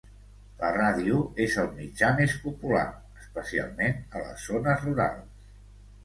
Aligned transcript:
La 0.59 0.69
ràdio 0.75 1.17
és 1.43 1.57
el 1.63 1.67
mitjà 1.73 2.07
més 2.19 2.33
popular, 2.45 2.85
especialment 3.25 3.93
a 4.17 4.23
les 4.23 4.47
zones 4.47 4.87
rurals. 4.87 5.53